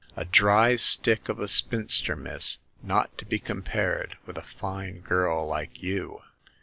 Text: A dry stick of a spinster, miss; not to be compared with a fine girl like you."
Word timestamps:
A 0.15 0.25
dry 0.25 0.77
stick 0.77 1.29
of 1.29 1.39
a 1.39 1.47
spinster, 1.47 2.15
miss; 2.15 2.57
not 2.81 3.15
to 3.19 3.23
be 3.25 3.37
compared 3.37 4.17
with 4.25 4.35
a 4.35 4.41
fine 4.57 5.01
girl 5.01 5.45
like 5.45 5.83
you." 5.83 6.23